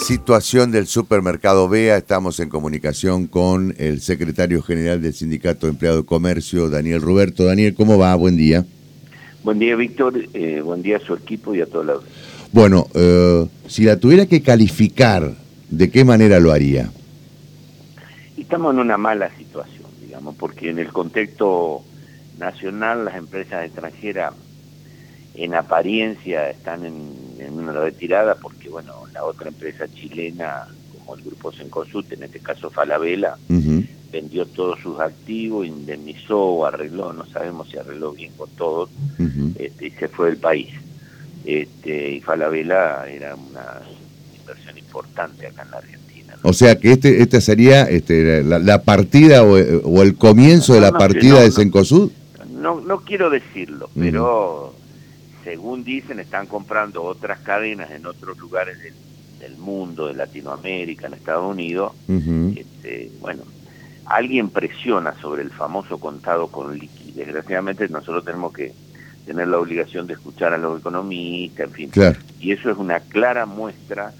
[0.00, 1.98] situación del supermercado BEA.
[1.98, 7.44] Estamos en comunicación con el secretario general del Sindicato de Empleado de Comercio, Daniel Roberto.
[7.44, 8.14] Daniel, ¿cómo va?
[8.14, 8.64] Buen día.
[9.44, 10.14] Buen día, Víctor.
[10.34, 12.04] Eh, buen día a su equipo y a todos los...
[12.52, 15.34] Bueno, eh, si la tuviera que calificar,
[15.68, 16.90] ¿de qué manera lo haría?
[18.36, 21.82] Estamos en una mala situación, digamos, porque en el contexto
[22.38, 24.32] nacional las empresas extranjeras
[25.34, 30.66] en apariencia están en, una retirada porque, bueno, la otra empresa chilena,
[30.98, 33.36] como el grupo Sencosud, en este caso Falabella,
[34.12, 38.90] vendió todos sus activos, indemnizó o arregló, no sabemos si arregló bien con todos,
[39.58, 40.68] este, y se fue del país.
[41.44, 43.80] Este, y Falabella era una
[44.38, 46.34] inversión importante acá en la Argentina.
[46.42, 51.40] O sea que este, esta sería este, la, partida o, el comienzo de la partida
[51.40, 52.10] de Sencosud.
[52.50, 54.74] No, no quiero decirlo, pero
[55.44, 58.94] según dicen, están comprando otras cadenas en otros lugares del,
[59.58, 61.92] mundo, de Latinoamérica, en Estados Unidos.
[62.08, 63.42] este, bueno,
[64.06, 67.26] alguien presiona sobre el famoso contado con liquidez.
[67.26, 68.72] Desgraciadamente nosotros tenemos que
[69.26, 71.90] tener la obligación de escuchar a los economistas, en fin.
[72.40, 74.12] Y eso es una clara muestra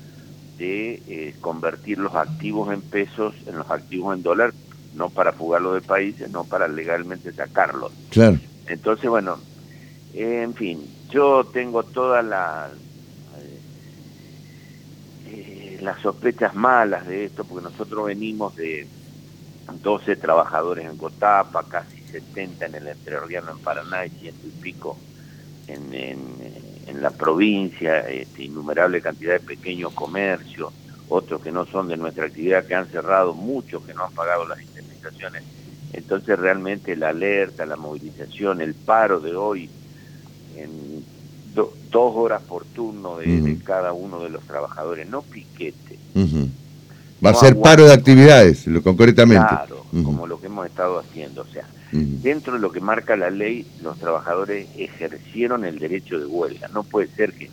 [0.58, 4.52] de eh, convertir los activos en pesos en los activos en dólar,
[4.94, 7.92] no para fugarlos de países, no para legalmente sacarlos.
[8.10, 8.38] Claro.
[8.66, 9.38] Entonces, bueno,
[10.14, 10.80] en fin,
[11.10, 12.72] yo tengo todas las
[15.26, 18.86] eh, las sospechas malas de esto, porque nosotros venimos de
[19.82, 24.98] 12 trabajadores en Cotapa, casi 70 en el Entrerriano en Paraná y ciento y pico
[25.68, 30.72] en, en, la provincia, este, innumerable cantidad de pequeños comercios,
[31.08, 34.46] otros que no son de nuestra actividad, que han cerrado, muchos que no han pagado
[34.46, 35.44] las indemnizaciones.
[35.92, 39.70] Entonces realmente la alerta, la movilización, el paro de hoy,
[40.56, 41.04] en
[41.90, 45.98] dos horas por turno de, cada uno de los trabajadores, no piquete.
[47.24, 49.46] Va a ser paro de actividades, lo, concretamente.
[49.46, 51.42] Claro, como lo que hemos estado haciendo.
[51.42, 56.26] O sea, dentro de lo que marca la ley, los trabajadores ejercieron el derecho de
[56.26, 56.68] huelga.
[56.68, 57.50] No puede ser que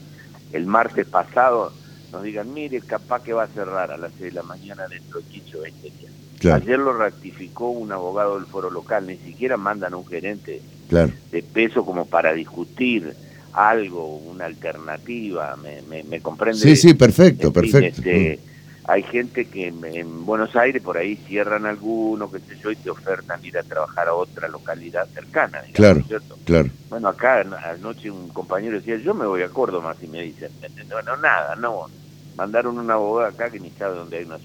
[0.54, 1.74] el martes pasado
[2.12, 5.20] nos digan, mire, capaz que va a cerrar a las 6 de la mañana dentro
[5.20, 6.12] de 15 o 20 días.
[6.44, 11.86] Ayer lo ratificó un abogado del foro local, ni siquiera mandan un gerente de peso
[11.86, 13.14] como para discutir
[13.54, 16.60] algo, una alternativa, me, me, comprende.
[16.60, 18.02] Sí, sí, perfecto, perfecto.
[18.02, 18.40] Este,
[18.86, 22.90] hay gente que en, Buenos Aires por ahí cierran algunos, que sé yo, y te
[22.90, 25.62] ofertan ir a trabajar a otra localidad cercana.
[25.74, 26.04] claro,
[26.46, 26.70] claro.
[26.90, 30.52] Bueno, acá anoche un compañero decía, yo me voy a Córdoba, y me dicen,
[30.90, 31.88] bueno, nada, no,
[32.36, 34.38] mandaron una abogada acá que ni sabe dónde hay una.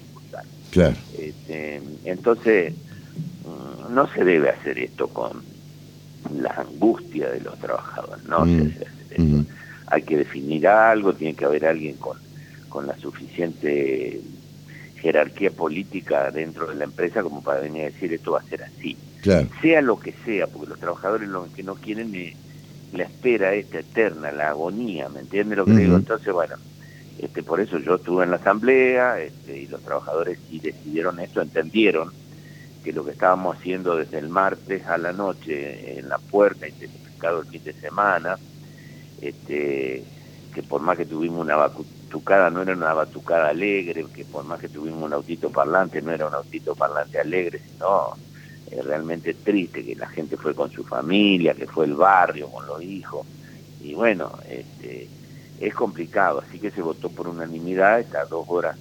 [0.72, 0.96] Claro.
[1.18, 2.72] Este, entonces,
[3.44, 5.42] mm, no se debe hacer esto con
[6.34, 8.56] la angustia de los trabajadores, no se mm.
[8.56, 9.50] debe hacer esto.
[9.88, 12.16] Hay que definir algo, tiene que haber alguien con,
[12.70, 14.22] con la suficiente
[14.96, 18.62] jerarquía política dentro de la empresa como para venir a decir esto va a ser
[18.62, 18.96] así.
[19.60, 22.34] Sea lo que sea, porque los trabajadores lo que no quieren es
[22.94, 25.96] la espera esta eterna, la agonía, ¿me entiende lo que digo?
[25.96, 26.56] Entonces, bueno,
[27.18, 31.40] este, por eso yo estuve en la asamblea este, y los trabajadores sí decidieron esto,
[31.40, 32.12] entendieron
[32.82, 37.40] que lo que estábamos haciendo desde el martes a la noche en la puerta, intensificado
[37.40, 38.36] el fin de semana,
[39.20, 40.04] este,
[40.52, 44.60] que por más que tuvimos una batucada, no era una batucada alegre, que por más
[44.60, 48.16] que tuvimos un autito parlante, no era un autito parlante alegre, sino
[48.70, 52.66] eh, realmente triste, que la gente fue con su familia, que fue el barrio, con
[52.66, 53.26] los hijos,
[53.80, 55.08] y bueno, este,
[55.62, 58.76] es complicado, así que se votó por unanimidad estas dos horas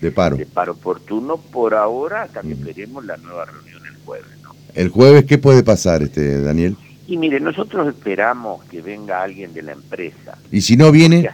[0.00, 0.36] de, paro.
[0.36, 4.30] De paro por turno por ahora hasta que esperemos la nueva reunión el jueves.
[4.42, 4.54] ¿no?
[4.74, 6.76] ¿El jueves qué puede pasar, este Daniel?
[7.06, 10.38] Y mire, nosotros esperamos que venga alguien de la empresa.
[10.50, 11.28] ¿Y si no viene?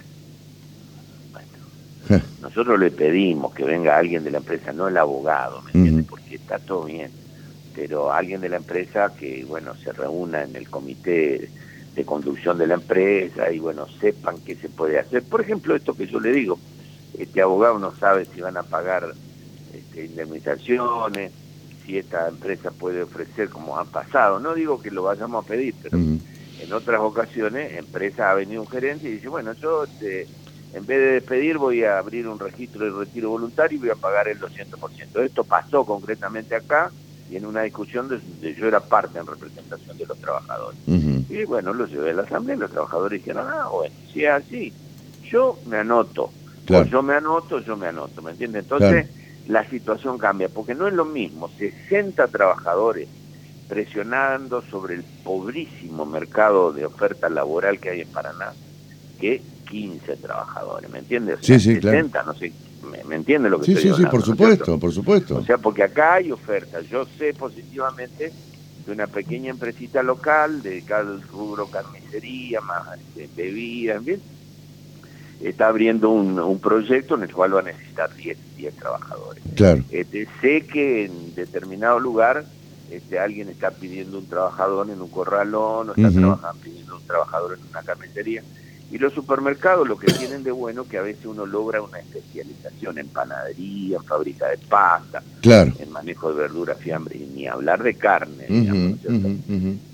[2.40, 6.04] nosotros le pedimos que venga alguien de la empresa, no el abogado, ¿me entiende?
[6.04, 7.10] Porque está todo bien,
[7.74, 11.50] pero alguien de la empresa que, bueno, se reúna en el comité
[11.96, 15.22] de conducción de la empresa y bueno, sepan qué se puede hacer.
[15.22, 16.58] Por ejemplo, esto que yo le digo,
[17.18, 19.14] este abogado no sabe si van a pagar
[19.72, 21.32] este, indemnizaciones,
[21.84, 24.38] si esta empresa puede ofrecer como ha pasado.
[24.38, 28.68] No digo que lo vayamos a pedir, pero en otras ocasiones, empresa ha venido un
[28.68, 30.26] gerente y dice, bueno, yo este,
[30.74, 33.94] en vez de despedir voy a abrir un registro de retiro voluntario y voy a
[33.94, 35.24] pagar el 200%.
[35.24, 36.90] Esto pasó concretamente acá
[37.30, 40.78] y en una discusión de, yo era parte en representación de los trabajadores.
[40.86, 44.30] Y bueno, lo llevé a la asamblea y los trabajadores dijeron, ah, bueno, si es
[44.30, 44.72] así,
[45.28, 46.30] yo me anoto.
[46.66, 48.62] yo me anoto, yo me anoto, ¿me entiendes?
[48.62, 49.06] Entonces
[49.48, 53.08] la situación cambia, porque no es lo mismo 60 trabajadores
[53.68, 58.52] presionando sobre el pobrísimo mercado de oferta laboral que hay en Paraná
[59.20, 61.38] que 15 trabajadores, ¿me entiendes?
[61.42, 62.52] sí, sí, 60, no sé,
[63.06, 65.36] ¿Me, entiende lo que sí, estoy Sí, sí, por supuesto, por supuesto.
[65.36, 66.88] O sea, porque acá hay ofertas.
[66.88, 68.32] Yo sé positivamente
[68.86, 74.20] de una pequeña empresita local dedicada al rubro carnicería, más este, bebidas, en fin,
[75.42, 79.42] está abriendo un, un, proyecto en el cual va a necesitar 10, 10 trabajadores.
[79.56, 79.82] Claro.
[79.90, 82.44] Este, sé que en determinado lugar
[82.90, 87.58] este, alguien está pidiendo un trabajador en un corralón, o está trabajando, pidiendo un trabajador
[87.58, 88.42] en una carnicería.
[88.90, 92.98] Y los supermercados lo que tienen de bueno que a veces uno logra una especialización
[92.98, 95.72] en panadería, en fábrica de pasta, claro.
[95.78, 99.00] en manejo de verduras, fiambre, y ni hablar de carne, digamos,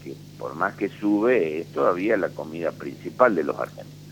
[0.04, 4.02] que por más que sube es todavía la comida principal de los argentinos.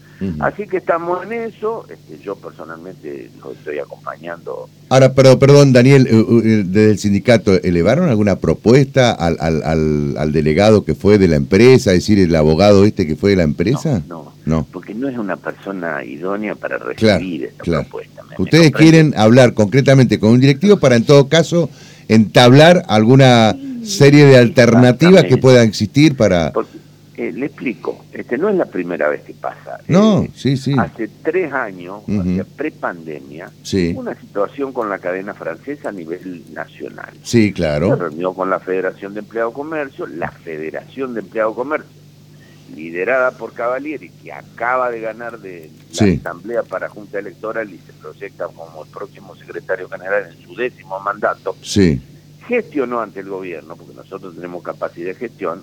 [0.41, 4.69] Así que estamos en eso, este, yo personalmente lo estoy acompañando.
[4.91, 6.11] Ahora, pero perdón, Daniel, eh,
[6.45, 11.37] eh, desde el sindicato, ¿elevaron alguna propuesta al, al, al, delegado que fue de la
[11.37, 14.03] empresa, es decir, el abogado este que fue de la empresa?
[14.09, 14.33] No, no,
[14.71, 18.23] porque no es una persona idónea para recibir esta propuesta.
[18.39, 21.71] Ustedes quieren hablar concretamente con un directivo para en todo caso
[22.09, 23.55] entablar alguna
[23.85, 26.53] serie de alternativas que puedan existir para...
[27.17, 29.79] Eh, le explico, este no es la primera vez que pasa.
[29.89, 30.75] No, eh, sí, sí.
[30.79, 33.51] Hace tres años, uh pre-pandemia,
[33.95, 37.11] una situación con la cadena francesa a nivel nacional.
[37.23, 37.91] Sí, claro.
[37.91, 42.00] Se reunió con la Federación de Empleado Comercio, la Federación de Empleado Comercio,
[42.75, 45.71] liderada por Cavalieri, que acaba de ganar de
[46.01, 50.55] la Asamblea para Junta Electoral y se proyecta como el próximo secretario general en su
[50.55, 51.57] décimo mandato.
[51.63, 52.01] Sí.
[52.47, 55.63] Gestionó ante el gobierno, porque nosotros tenemos capacidad de gestión,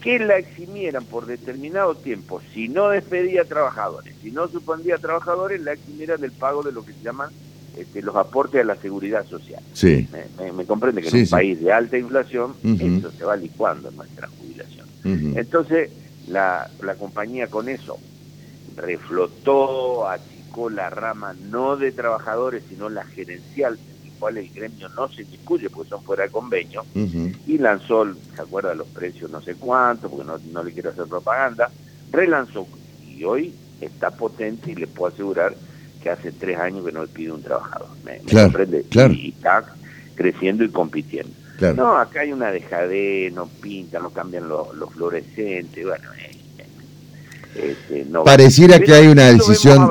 [0.00, 5.72] que la eximieran por determinado tiempo, si no despedía trabajadores, si no suspendía trabajadores, la
[5.72, 7.30] eximieran del pago de lo que se llaman
[7.78, 9.62] este, los aportes a la seguridad social.
[9.72, 10.08] Sí.
[10.56, 14.28] Me, comprende que en un país de alta inflación eso se va licuando en nuestra
[14.28, 14.86] jubilación.
[15.36, 15.90] Entonces,
[16.28, 17.98] la, la compañía con eso
[18.76, 23.78] reflotó, achicó la rama no de trabajadores, sino la gerencial
[24.18, 28.74] cual el gremio no se discute porque son fuera de convenio, y lanzó, ¿se acuerda
[28.74, 30.10] los precios no sé cuánto?
[30.10, 31.70] Porque no, le quiero hacer propaganda,
[32.10, 32.66] relanzó
[33.06, 35.54] y hoy está potente y le puedo asegurar
[36.02, 37.88] que hace tres años que no le pide un trabajador.
[38.04, 38.84] ¿Me, comprende?
[39.12, 39.64] Y, está
[40.14, 41.32] creciendo y compitiendo.
[41.60, 46.30] No, acá hay una dejadez, no pintan, no cambian los, fluorescentes, bueno, eh,
[47.56, 48.24] eh, este, no.
[48.24, 49.90] Pareciera que hay una decisión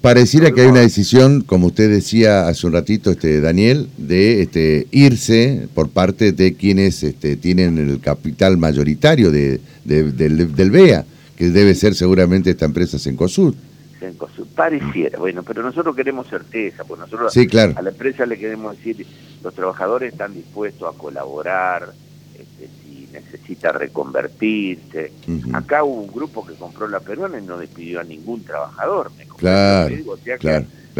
[0.00, 4.86] Pareciera que hay una decisión, como usted decía hace un ratito, este Daniel, de este,
[4.90, 11.04] irse por parte de quienes este, tienen el capital mayoritario de, del, BEA,
[11.36, 13.54] que debe ser seguramente esta empresa Sencosud.
[14.00, 19.06] Sencosud, pareciera, bueno, pero nosotros queremos certeza, pues nosotros a la empresa le queremos decir,
[19.42, 21.92] los trabajadores están dispuestos a colaborar,
[22.38, 22.68] este,
[23.12, 25.12] necesita reconvertirse.
[25.52, 29.10] Acá hubo un grupo que compró la peruana y no despidió a ningún trabajador.
[29.36, 29.94] claro,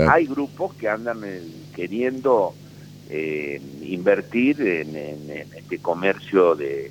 [0.08, 1.42] Hay grupos que andan eh,
[1.74, 2.54] queriendo
[3.08, 6.90] eh, invertir en, este comercio de,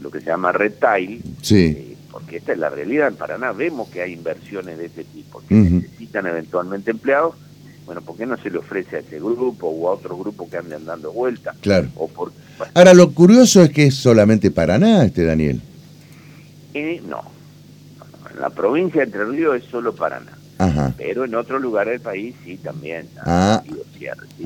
[0.00, 1.22] lo que se llama retail.
[1.42, 1.64] Sí.
[1.76, 3.52] Eh, porque esta es la realidad en Paraná.
[3.52, 7.34] Vemos que hay inversiones de este tipo, que necesitan eventualmente empleados
[7.88, 10.58] bueno, ¿por qué no se le ofrece a ese grupo o a otro grupo que
[10.58, 11.56] anden dando vueltas?
[11.62, 11.88] Claro.
[12.74, 15.62] Ahora, lo curioso es que es solamente Paraná, este Daniel.
[16.74, 17.22] Eh, no.
[18.30, 20.36] En la provincia de Entre Ríos es solo Paraná.
[20.58, 20.92] Ajá.
[20.98, 23.08] Pero en otros lugares del país sí también.
[23.24, 23.62] Ah.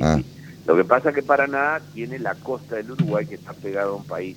[0.02, 0.20] ah.
[0.64, 3.96] Lo que pasa es que Paraná tiene la costa del Uruguay que está pegado a
[3.96, 4.36] un país.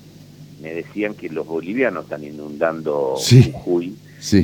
[0.64, 3.96] Me decían que los bolivianos están inundando Jujuy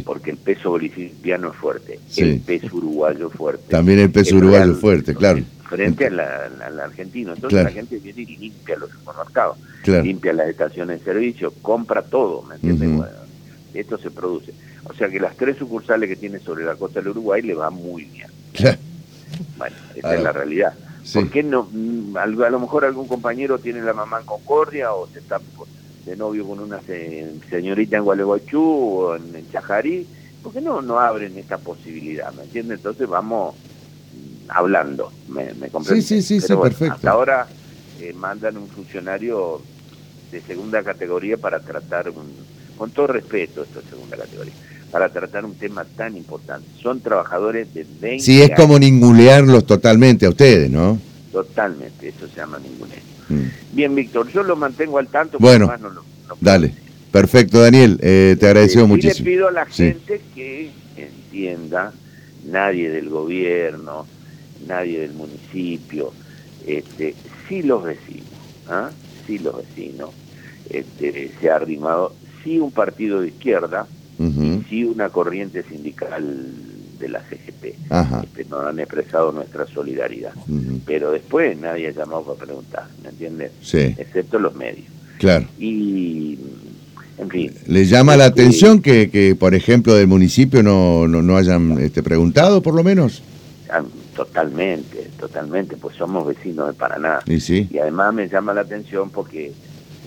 [0.06, 3.64] porque el peso boliviano es fuerte, el peso uruguayo es fuerte.
[3.70, 5.42] También el peso uruguayo es fuerte, claro.
[5.70, 7.34] Frente al argentino.
[7.34, 9.58] Entonces la gente viene y limpia los supermercados,
[10.04, 13.10] limpia las estaciones de servicio, compra todo, ¿me entiendes?
[13.74, 14.54] esto se produce.
[14.84, 17.70] O sea que las tres sucursales que tiene sobre la costa del Uruguay le va
[17.70, 18.28] muy bien.
[19.58, 20.74] Bueno, esa es la realidad.
[21.14, 21.68] ¿Por qué no?
[21.72, 25.40] Mm, a lo mejor algún compañero tiene la mamá en Concordia o se está
[26.06, 26.80] de novio con una
[27.50, 30.08] señorita en Gualeguaychú o en, Chajarí,
[30.42, 32.34] ¿por qué no, no abren esta posibilidad?
[32.34, 32.80] ¿Me entiendes?
[32.80, 36.96] Entonces vamos mm, hablando, ¿me, me Sí, sí, sí, sí perfecto.
[36.96, 37.48] Hasta ahora
[38.00, 39.62] eh, mandan un funcionario
[40.32, 42.34] de segunda categoría para tratar, un,
[42.78, 44.54] con todo respeto, esto es segunda categoría,
[44.90, 46.68] para tratar un tema tan importante.
[46.82, 51.00] Son trabajadores de 20 Sí, es como ningunearlos totalmente a ustedes, ¿no?
[51.32, 53.00] Totalmente, eso se llama ninguneo.
[53.32, 53.76] Mm.
[53.76, 55.38] Bien, Víctor, yo lo mantengo al tanto.
[55.40, 55.72] Bueno,
[56.40, 56.74] dale.
[57.12, 59.28] Perfecto, Daniel, eh, te agradecemos muchísimo.
[59.28, 61.92] Y le pido a la gente que entienda,
[62.46, 64.08] nadie del gobierno,
[64.66, 66.14] nadie del municipio,
[66.66, 67.16] este,
[67.50, 68.30] sí los vecinos,
[68.70, 68.92] ¿ah?
[69.28, 70.12] sí los vecinos,
[70.70, 73.88] este, se ha arrimado, sí un partido de izquierda,
[74.70, 76.24] sí una corriente sindical
[77.02, 77.66] de la CGP.
[78.24, 80.34] Este, nos han expresado nuestra solidaridad.
[80.86, 83.52] Pero después nadie ha llamado para preguntar, ¿me entiendes?
[83.62, 83.96] Sí.
[83.98, 84.88] Excepto los medios.
[85.18, 85.48] Claro.
[85.60, 86.40] Y,
[87.18, 87.54] en fin.
[87.68, 92.02] ¿Le llama la este, atención que, que, por ejemplo, del municipio no, no, hayan este,
[92.02, 93.22] preguntado, por lo menos?
[93.70, 93.84] Ah,
[94.16, 97.20] totalmente, totalmente, pues somos vecinos de Paraná.
[97.26, 97.68] Y, sí.
[97.72, 99.54] y además me llama la atención porque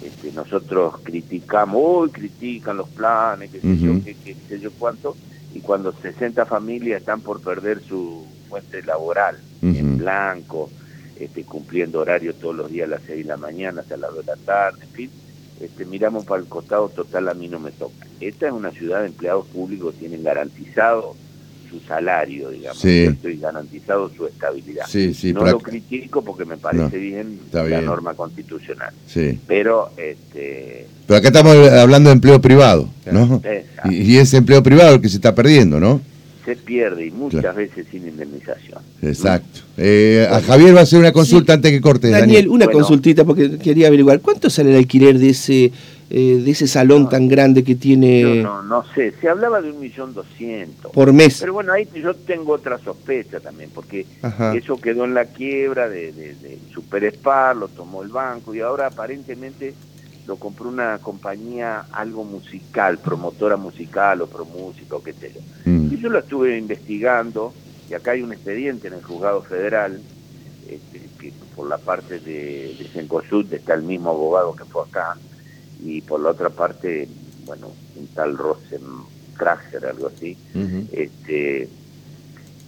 [0.04, 5.16] este, nosotros criticamos, hoy critican los planes, qué sé yo, qué, sé yo cuánto,
[5.54, 10.68] y cuando 60 familias están por perder su fuente laboral en blanco,
[11.18, 14.26] este, cumpliendo horario todos los días a las 6 de la mañana hasta las 2
[14.26, 15.10] de la tarde, en fin,
[15.60, 18.06] este, miramos para el costado total, a mí no me toca.
[18.20, 21.14] Esta es una ciudad de empleados públicos, tienen garantizado
[21.68, 24.86] su salario, digamos, estoy garantizado su estabilidad.
[25.34, 28.92] no lo critico porque me parece bien la norma constitucional.
[29.46, 33.42] Pero este Pero acá estamos hablando de empleo privado, ¿no?
[33.90, 36.00] Y, ese empleo privado el que se está perdiendo, ¿no?
[36.44, 38.82] Se pierde y muchas veces sin indemnización.
[39.00, 39.60] Exacto.
[39.78, 42.10] Eh, a Javier va a hacer una consulta antes que corte.
[42.10, 45.72] Daniel, una consultita porque quería averiguar, ¿cuánto sale el alquiler de ese
[46.10, 48.42] eh, de ese salón tan grande que tiene...
[48.42, 50.92] no, no sé, se hablaba de un millón doscientos.
[50.92, 51.38] Por mes.
[51.40, 54.06] Pero bueno, ahí yo tengo otra sospecha también, porque
[54.54, 58.60] eso quedó en la quiebra de, de, de Super Spar, lo tomó el banco y
[58.60, 59.72] ahora aparentemente
[60.26, 65.40] lo compró una compañía algo musical, promotora musical o promúsica o qué sé yo.
[65.70, 65.92] Mm.
[65.92, 67.52] Y yo lo estuve investigando
[67.90, 70.00] y acá hay un expediente en el juzgado federal
[70.68, 75.16] este, que por la parte de, de Cencosud está el mismo abogado que fue acá
[75.84, 77.08] y por la otra parte,
[77.44, 80.36] bueno, un tal Rosenkracher, algo así.
[80.92, 81.68] este,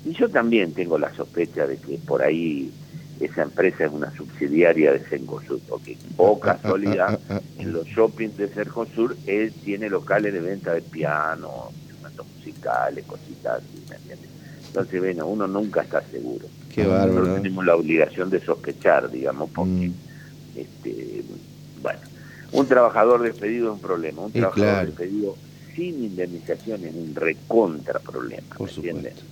[0.04, 2.70] y yo también tengo la sospecha de que por ahí
[3.20, 7.18] esa empresa es una subsidiaria de Cencosur, porque o casualidad,
[7.58, 13.58] en los shoppings de Cencosur él tiene locales de venta de piano, instrumentos musicales, cositas
[13.58, 14.30] así, ¿me entiendes?
[14.68, 16.46] Entonces, bueno, uno nunca está seguro.
[16.74, 17.12] Qué bárbaro.
[17.12, 19.94] Nosotros tenemos la obligación de sospechar, digamos, porque, mm.
[20.56, 21.24] este,
[21.80, 22.00] bueno,
[22.52, 25.36] un trabajador despedido es un problema, un trabajador despedido
[25.74, 28.54] sin indemnización es un recontra problema.
[28.56, 29.22] Por supuesto.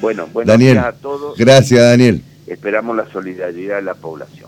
[0.00, 1.36] Bueno, buenos Daniel, días a todos.
[1.36, 2.22] Gracias, Daniel.
[2.48, 4.46] Esperamos la solidaridad de la población.